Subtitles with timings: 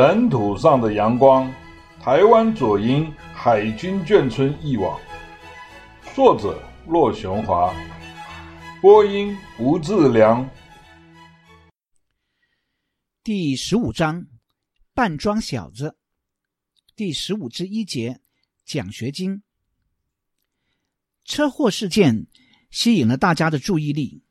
[0.00, 1.52] 尘土上的阳光，
[2.00, 4.96] 台湾左营海军眷村忆往，
[6.14, 7.74] 作者骆雄华，
[8.80, 10.48] 播音吴志良。
[13.24, 14.24] 第十五章，
[14.94, 15.96] 扮装小子，
[16.94, 18.20] 第十五之一节，
[18.64, 19.42] 奖学金。
[21.24, 22.28] 车祸事件
[22.70, 24.22] 吸引了大家的注意力。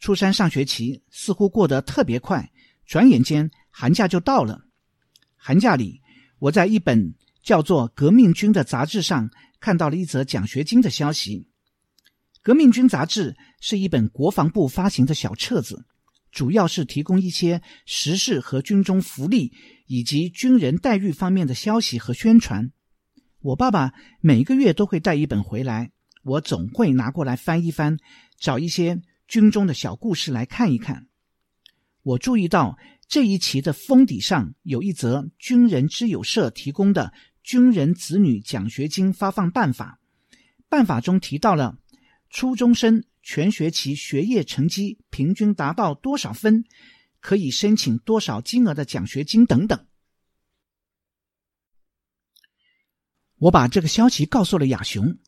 [0.00, 2.50] 初三上学期似乎过得特别快，
[2.86, 4.60] 转眼间寒假就到了。
[5.44, 6.00] 寒假里，
[6.38, 9.28] 我在一本叫做《革命军》的杂志上
[9.58, 11.40] 看到了一则奖学金的消息。
[12.42, 15.84] 《革命军》杂志是一本国防部发行的小册子，
[16.30, 19.52] 主要是提供一些时事和军中福利
[19.88, 22.70] 以及军人待遇方面的消息和宣传。
[23.40, 25.90] 我爸爸每个月都会带一本回来，
[26.22, 27.96] 我总会拿过来翻一翻，
[28.38, 31.08] 找一些军中的小故事来看一看。
[32.04, 32.78] 我注意到。
[33.12, 40.00] 这一期的封底上有一则军人之友社提供的军人子女奖学金发放办法，
[40.70, 41.76] 办法中提到了
[42.30, 46.64] 初中生全学期学业成绩平均达到多少分，
[47.20, 49.86] 可以申请多少金额的奖学金等等。
[53.36, 55.18] 我把这个消息告诉了亚雄，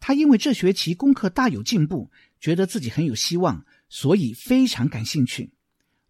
[0.00, 5.52] 他因为这学期功课大有进步，觉得自己很有希望，所以非常感兴趣。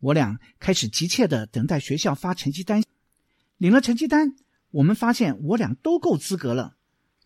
[0.01, 2.83] 我俩开始急切地等待学校发成绩单，
[3.59, 4.35] 领了成绩单，
[4.71, 6.77] 我们发现我俩都够资格了。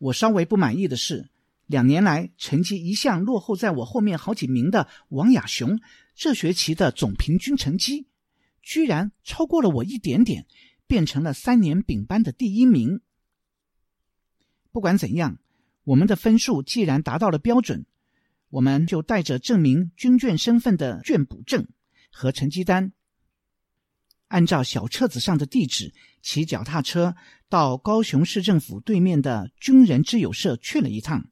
[0.01, 1.31] 我稍微不满意的是，
[1.67, 5.81] 两年来成绩一向落后在我后面好几名的王亚雄，
[6.17, 8.09] 这学期的总平均成绩
[8.61, 10.47] 居然超过了我一点点，
[10.87, 13.01] 变成了三年丙班的第一名。
[14.73, 15.39] 不管怎样，
[15.85, 17.87] 我们的分数既然达到了标准，
[18.51, 21.69] 我们就带着证明军眷身份的卷补证。
[22.15, 22.93] 和成绩单，
[24.29, 25.93] 按照小册子上的地址，
[26.23, 27.17] 骑脚踏车
[27.49, 31.29] 到高雄市政府对面的军人之友社去了一趟。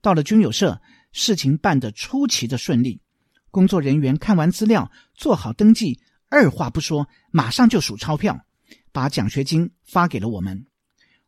[0.00, 0.80] 到了军友社，
[1.10, 3.02] 事情办得出奇的顺利。
[3.50, 8.46] 工作人员看完资料，做好登记，二话不说，马上就数钞票，
[8.92, 10.66] 把奖学金发给了我们。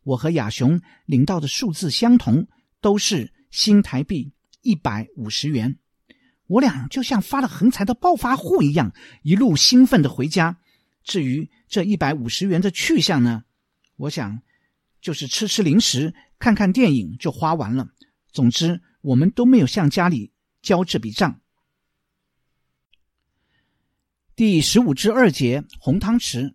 [0.04, 2.46] 我和亚雄领到的数字相同，
[2.80, 5.78] 都是新台币一百五十元。
[6.48, 8.92] 我俩就像发了横财的暴发户一样，
[9.22, 10.58] 一路兴奋的回家。
[11.04, 13.44] 至于这一百五十元的去向呢？
[13.96, 14.42] 我想，
[15.00, 17.88] 就是吃吃零食、看看电影就花完了。
[18.32, 20.32] 总之，我们都没有向家里
[20.62, 21.40] 交这笔账。
[24.34, 26.54] 第十五至二节红汤匙，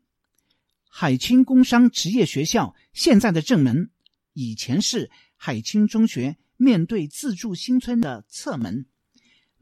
[0.87, 3.91] 海清工商职业学校现在的正门，
[4.33, 8.87] 以前是海清中学面对自助新村的侧门。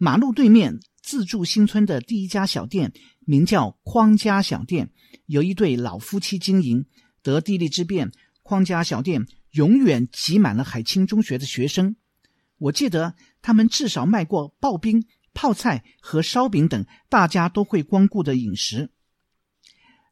[0.04, 4.90] 马路对面自助新村的第一家小店名叫匡家小店，
[5.28, 6.88] 由一对老夫妻经营。
[7.22, 8.12] 得地利之便，
[8.42, 11.98] 匡家小店永远挤满了海清中学的学生。
[12.58, 13.14] 我记得
[13.44, 18.90] 他们至少卖过刨冰、泡菜和烧饼等大家都会光顾的饮食。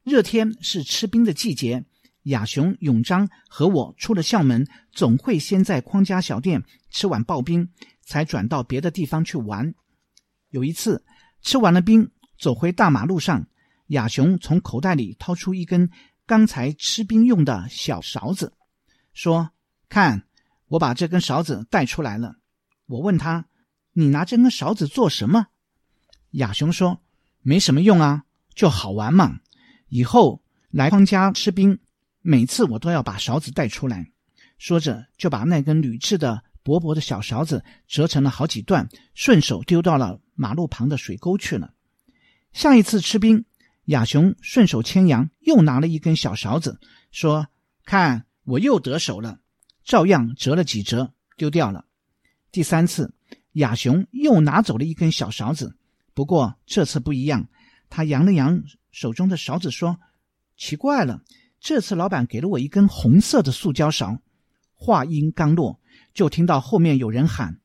[0.04, 1.84] 热天是吃冰的季节，
[2.26, 7.72] 亚雄、永章和我出了校门，总会先在匡家小店吃碗刨冰。
[8.10, 9.76] 才转到别的地方去玩。
[10.50, 11.06] 有一次
[11.44, 12.10] 吃完了冰，
[12.40, 13.46] 走回大马路上，
[13.90, 15.92] 亚雄从口袋里掏出一根
[16.26, 18.54] 刚才吃冰用的小勺子，
[19.14, 19.52] 说
[19.88, 20.24] ：“看，
[20.70, 22.38] 我把这根勺子带出来了。”
[22.90, 23.46] 我问他
[23.94, 25.50] ：“你拿这根勺子做什么？”
[26.42, 27.04] 亚雄说
[27.44, 28.24] ：“没什么用啊，
[28.56, 29.40] 就好玩嘛。
[29.88, 31.78] 以后来方家吃冰，
[32.22, 34.12] 每次我都要把勺子带出来。”
[34.58, 36.44] 说着就把那根铝制的。
[36.70, 41.74] 薄薄的小勺子折成了好几段，顺手丢到了马路旁的水沟去了。
[42.54, 43.46] 下一次吃冰，
[43.86, 47.48] 亚雄顺手牵羊，又拿了一根小勺子，说
[47.86, 49.40] ：“看，我又得手了。”
[49.84, 51.86] 照样折了几折，丢掉了。
[52.52, 53.16] 第三次，
[53.54, 55.76] 亚雄又拿走了一根小勺子，
[56.14, 57.50] 不过这次不一样，
[57.90, 58.62] 他扬了扬
[58.92, 60.00] 手中的勺子，说
[60.56, 61.24] ：“奇怪了，
[61.60, 64.22] 这次老板给了我一根红色的塑胶勺。”
[64.78, 65.79] 话音刚落。
[66.20, 67.62] 就听到后面有人喊：“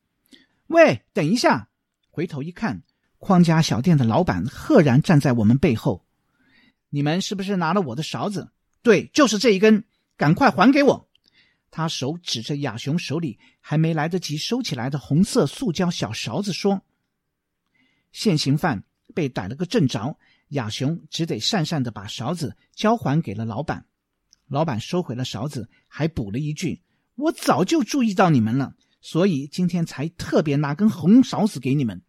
[0.67, 1.67] 喂，等一下！”
[2.09, 2.83] 回头一看，
[3.17, 6.05] 匡家小店的老板赫然站在我们背后。
[6.87, 9.83] “你们是不是拿了我的勺子？”“对，就是这一根，
[10.15, 11.09] 赶快还给我！”
[11.69, 16.85] 他手指着亚雄手里还没来得及收起来的红色塑胶小勺子说
[18.13, 20.17] ：“现行犯被逮了个正着，
[20.51, 23.85] 亚雄只得讪讪的把勺子交还给了老板。
[24.47, 26.81] 老板收回了勺子，还补了一句。”
[27.15, 32.01] 我早就注意到你们了，所以今天才特别拿根红勺子给你们。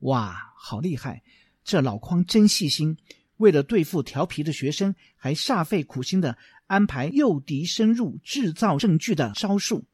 [0.00, 1.22] 哇，好厉害！
[1.62, 2.96] 这老匡真细心，
[3.36, 6.36] 为了对付调皮的学生，还煞费苦心的
[6.66, 9.84] 安排诱敌深入、制造证据的招数。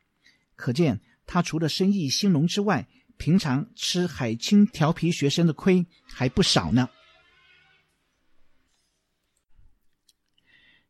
[0.56, 6.88] 可见他除了生意兴隆之外，平常吃海清调皮学生的亏还不少呢。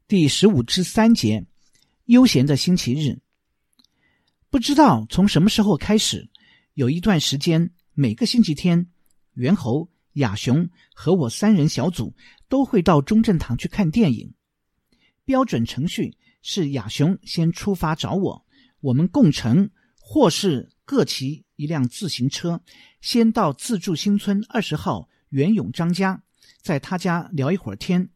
[0.07, 1.45] 第十五之三节，
[2.05, 3.19] 悠闲的星期日。
[4.51, 6.29] 不知道从什么时候开始，
[6.75, 8.89] 有一段时间，每个星期天，
[9.35, 12.15] 猿猴、亚雄和我三人小组。
[12.49, 14.33] 都会到中正堂去看电影。
[15.25, 18.47] 标准程序是亚雄先出发找我，
[18.81, 22.63] 我们共乘或是各骑一辆自行车，
[23.01, 26.23] 先到自助新村二十号袁永章家，
[26.63, 28.09] 在他家聊一会儿天，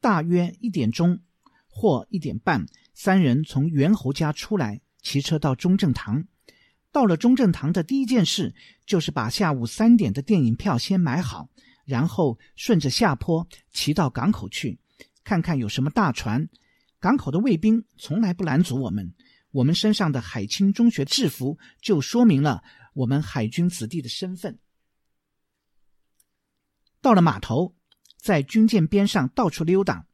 [0.00, 1.18] 大约一点钟
[1.66, 2.64] 或一点半，
[2.94, 6.24] 三人从猿猴家出来，骑车到中正堂。
[6.92, 8.54] 到了中正堂的第一件事，
[8.84, 11.48] 就是把下午三点的电影票先买好。
[11.86, 14.78] 然后顺着下坡骑到港口去，
[15.24, 16.48] 看看有什么大船。
[17.00, 19.12] 港口的卫兵从来不拦阻我们，
[19.50, 22.62] 我们身上的海清中学制服就说明了
[22.94, 24.60] 我们海军子弟的身份。
[27.00, 27.74] 到了码头，
[28.16, 30.06] 在军舰边上到处溜达。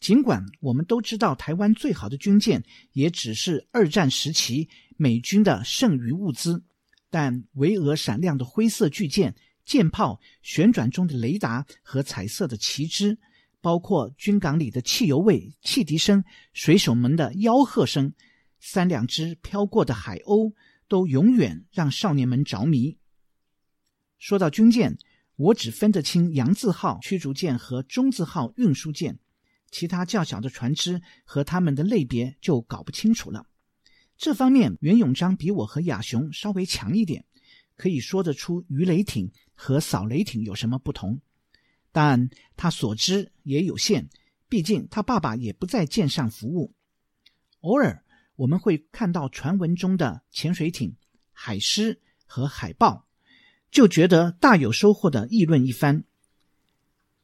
[0.00, 6.64] 尽管我们都知道台湾最好的军舰也只是二战时期美军的剩余物资，
[7.10, 9.34] 但巍峨闪亮的灰色巨舰。
[9.62, 13.16] 舰炮旋转中的雷达和彩色的旗帜，
[13.60, 18.12] 包括军港里的汽油味、汽笛声、水手们的吆喝声，
[18.58, 20.54] 三两只飘过的海鸥，
[20.88, 22.98] 都永远让少年们着迷。
[24.18, 24.98] 说到军舰，
[25.36, 29.20] 我只分得清洋字号驱逐舰和中字号运输舰，
[29.70, 33.46] 其他较小的船只和它们的类别就搞不清楚了。
[34.16, 37.24] 这方面，袁永章比我和亚雄稍微强一点，
[37.76, 39.30] 可以说得出鱼雷艇。
[39.62, 41.20] 和扫雷艇有什么不同？
[41.92, 44.08] 但他所知也有限，
[44.48, 46.72] 毕竟他爸爸也不在舰上服务。
[47.60, 48.02] 偶尔
[48.36, 50.96] 我们会看到传闻中的潜水艇、
[51.30, 53.06] 海狮和海豹，
[53.70, 56.04] 就觉得大有收获的议论一番。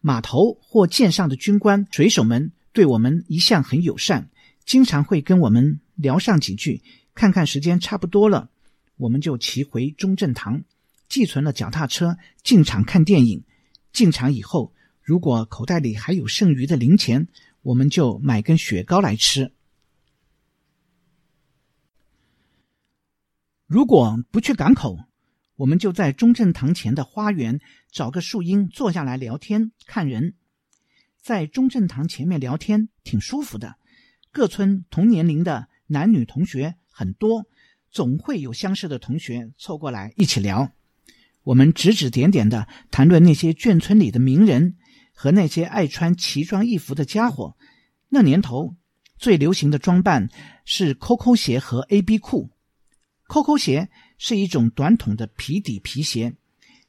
[0.00, 4.30] 码头或舰上的军官、水手们对我们一向很友善，
[4.64, 6.82] 经常会跟我们聊上几句。
[7.14, 8.50] 看看时间差不多了，
[8.96, 10.64] 我们就骑回中正堂。
[11.08, 13.44] 寄存了脚踏车，进场看电影。
[13.92, 17.28] 进场以后，如果口袋里还有剩余的零钱，
[17.62, 19.52] 我们就买根雪糕来吃。
[23.66, 24.98] 如果不去港口，
[25.56, 27.60] 我们就在中正堂前的花园
[27.90, 30.34] 找个树荫坐下来聊天看人。
[31.20, 33.76] 在中正堂前面聊天挺舒服的，
[34.30, 37.46] 各村同年龄的男女同学很多，
[37.90, 40.70] 总会有相识的同学凑过来一起聊。
[41.42, 44.76] 我们指指点点的谈论那些眷村里的名人
[45.14, 47.56] 和那些爱穿奇装异服的家伙。
[48.08, 48.76] 那年头
[49.16, 50.28] 最流行的装扮
[50.64, 52.50] 是 COCO 鞋和 AB 裤。
[53.28, 53.88] COCO 鞋
[54.18, 56.34] 是一种短筒的皮底皮鞋，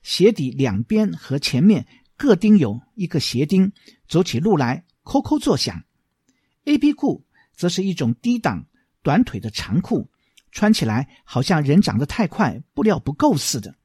[0.01, 1.85] 鞋底两边和前面
[2.15, 3.71] 各钉有一个鞋钉，
[4.07, 5.83] 走起路来抠抠作响。
[6.65, 8.67] AB 裤则是一种低档
[9.01, 10.09] 短腿的长裤，
[10.51, 13.75] 穿起来好像人长得太快，布料不够似的。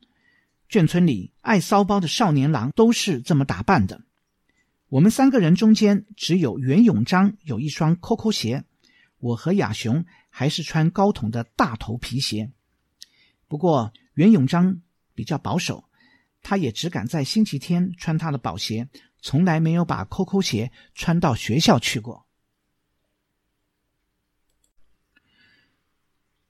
[0.71, 4.01] 眷村里爱骚包的少年郎都是这么打扮的。
[4.89, 8.65] 我们三个人中间只有袁永章有一双 COCO 鞋，
[9.19, 12.51] 我和亚雄还是穿高筒的大头皮鞋。
[13.53, 14.81] 不过袁永章
[15.15, 15.85] 比较保守，
[16.41, 18.89] 他也只敢在星期天穿他的宝鞋，
[19.21, 22.27] 从来没有把扣扣鞋穿到学校去过。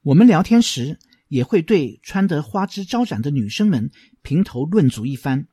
[0.02, 3.90] 我们聊天时，也会对穿得花枝招展的女生们
[4.22, 5.48] 评头论足一番。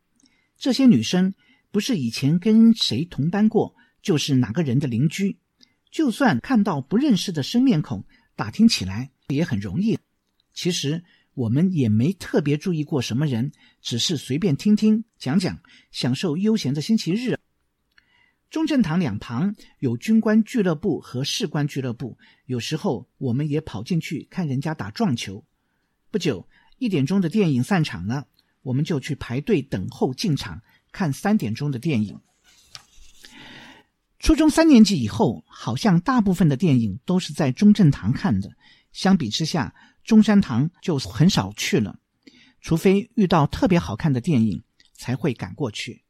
[0.56, 1.34] 这些女生
[1.72, 5.40] 不是以前跟谁同班过，就是哪个人的邻居。
[5.90, 9.98] 就算看到不认识的生面孔，打听起来也很容易。
[10.54, 11.04] 其实
[11.40, 17.40] 我们也没特别注意过什么人，只是随便听听讲讲，享受悠闲的星期日。
[18.50, 25.46] 中正堂两旁有军官俱乐部和士官俱乐部，有时候我们也跑进去看人家打撞球。
[26.12, 26.46] 不久，
[26.78, 28.28] 一点钟的电影散场了，
[28.62, 32.20] 我们就去排队等候进场看三点钟的电影。
[34.20, 38.52] 初中三年级以后，好像大部分的电影都是在中正堂看的。
[38.92, 39.74] 相比之下，
[40.10, 42.00] 中山堂就很少去了，
[42.62, 44.64] 除非遇到特别好看的电影，
[44.96, 46.04] 才会赶过去。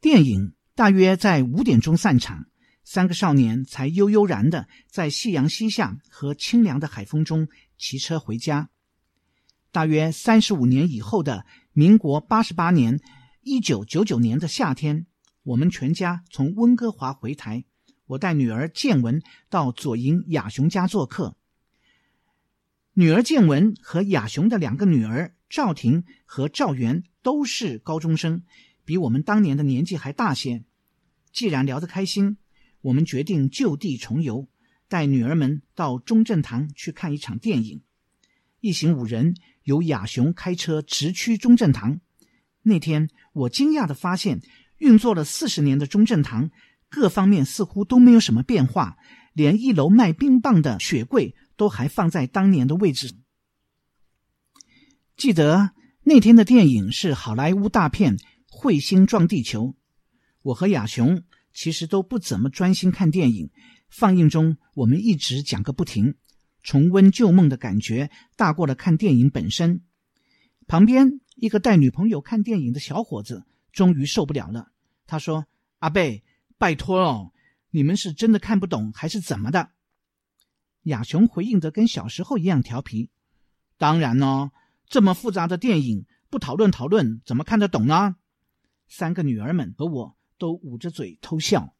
[0.00, 2.46] 电影大约在五点钟散场。
[2.82, 8.70] 三个少年才悠悠然的在夕阳西下和清凉的海风中骑车回家。
[9.70, 13.00] 大约三十五年以后的民国八十八年
[13.42, 15.06] 一九九九年的夏天，
[15.42, 17.66] 我们全家从温哥华回台，
[18.06, 21.36] 我带女儿建文到左营亚雄家做客。
[22.94, 28.42] 女儿建文和亚雄的两个女儿赵婷和赵媛都是高中生，
[28.84, 30.64] 比我们当年的年纪还大些。
[31.32, 32.38] 既然聊得开心，
[32.80, 34.48] 我们决定就地重游，
[34.88, 37.82] 带女儿们到中正堂去看一场电影。
[38.60, 42.00] 一行五人由亚雄开车直驱中正堂。
[42.62, 44.40] 那天，我惊讶地发现，
[44.78, 46.50] 运作了四十年的中正堂，
[46.88, 48.96] 各方面似乎都没有什么变化，
[49.32, 53.14] 连一楼卖冰棒的雪柜都还放在当年的位置。
[55.16, 55.70] 记得
[56.02, 58.16] 那天的电影是好莱坞大片
[58.48, 59.64] 《彗星撞地球》，
[60.42, 63.50] 我和亚雄其实都不怎么专心看电影，
[63.88, 66.14] 放映中我们一直讲个不停，
[66.62, 69.82] 重温旧梦的感觉大过了看电影本身。
[70.66, 71.20] 旁边。
[71.38, 74.68] 一个带女朋友看电影的小伙子终于受不了了，
[75.06, 75.44] 他说
[75.80, 76.24] ：“阿贝，
[76.58, 77.32] 拜托哦，
[77.70, 79.70] 你们是真的看不懂还是怎么的？”
[80.84, 83.10] 亚雄回应的跟小时候一样调皮
[83.76, 84.52] ：“当然哦，
[84.86, 88.16] 这么复杂的电影不讨论讨论怎么看得懂呢？”
[88.88, 91.74] 三个女儿们和我都捂着嘴偷笑。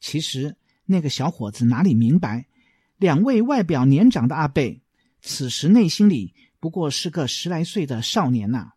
[0.00, 2.48] 其实那个小伙子哪里明白，
[2.96, 4.82] 两位外表年长的阿贝
[5.20, 6.34] 此时内心里。
[6.58, 8.72] 不过是个十来岁的少年呐、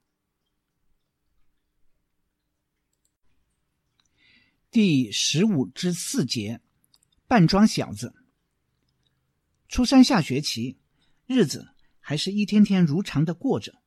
[4.71, 6.61] 第十五之四节，
[7.27, 8.13] 扮装小子。
[9.67, 10.77] 初三下学期，
[11.25, 13.81] 日子还是一天天如常的过着，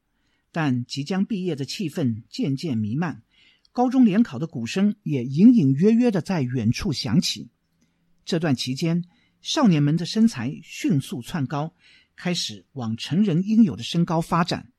[0.51, 3.23] 但即将毕业的气氛渐渐弥漫，
[3.71, 7.49] 高中联考的鼓声也隐隐约约的在远处响起。
[8.25, 9.05] 这段期间，
[9.41, 11.75] 少年们的身材迅速窜高。
[12.17, 14.73] 开始往成人应有的身高发展。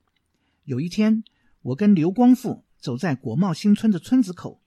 [0.66, 1.24] 有一天，
[1.62, 4.62] 我跟刘光富走在国贸新村的村子口，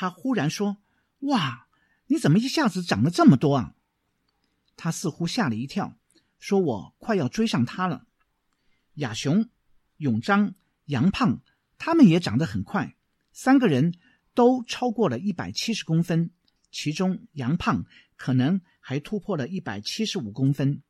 [0.00, 0.76] 他忽然说
[1.26, 1.66] ：“哇，
[2.06, 3.74] 你怎么一下子长了这么多啊？”
[4.78, 5.98] 他似乎吓了一跳，
[6.38, 8.06] 说我快要追上他了。
[8.94, 9.50] 亚雄、
[9.96, 11.42] 永章、杨胖
[11.78, 12.94] 他们也长得很快，
[13.32, 13.92] 三个人
[14.34, 16.30] 都超过了一百七十公分，
[16.70, 20.80] 其中杨胖可能还突破了一百七十五公分。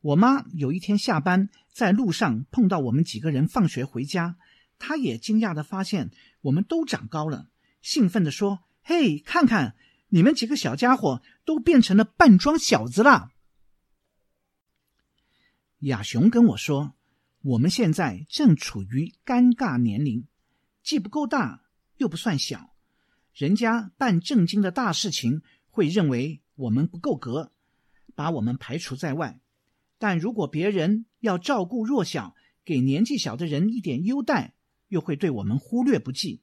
[0.00, 4.36] 我妈有一天下班在路上碰到我们几个人放学回家，
[4.78, 6.12] 她也惊讶地发现
[6.42, 7.48] 我们都长高了，
[7.84, 9.76] 兴奋地说：“嘿，看看
[10.08, 13.28] 你们几个小家伙都变成了扮装小子了。”
[15.80, 16.94] 亚雄跟我说
[17.44, 20.26] ：“我们现在正处于尴尬年龄，
[20.82, 21.62] 既不够大，
[21.98, 22.74] 又不算小，
[23.34, 27.52] 人家办正经的大事情会认为我们不够格，
[28.14, 29.38] 把我们排除在外。”
[30.00, 34.54] 但如果别人要照顾弱小，给年纪小的人一点优待，
[34.88, 36.40] 又会对我们忽略不计。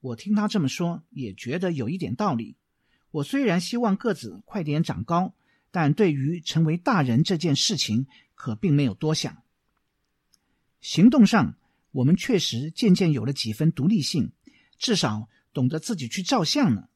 [0.00, 2.56] 我听他这么说，也觉得有一点道理。
[3.10, 5.34] 我虽然希望个子快点长高，
[5.70, 9.42] 但对于成为大人这件事情，可并没有多想。
[10.80, 11.56] 行动上，
[11.92, 14.32] 我们确实渐渐有了几分独立性，
[14.78, 16.90] 至少懂得自己去照相了。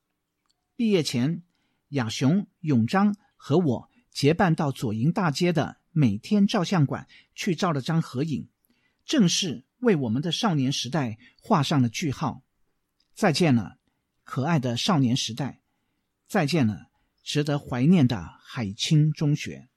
[0.76, 1.42] 毕业前，
[1.88, 3.90] 亚雄、永章和我。
[4.12, 8.49] 结伴到左营大街的每天照相馆去照了张合影，
[9.04, 12.42] 正式为我们的少年时代画上了句号。
[13.20, 13.76] 再见了，
[14.24, 15.60] 可爱的少年时代！
[16.26, 16.86] 再见了，
[17.22, 19.68] 值得怀念的海清中学。